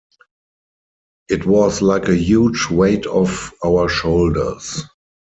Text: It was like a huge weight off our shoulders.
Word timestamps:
It 1.29 1.45
was 1.45 1.83
like 1.83 2.07
a 2.07 2.15
huge 2.15 2.65
weight 2.71 3.05
off 3.05 3.51
our 3.63 3.87
shoulders. 3.87 4.85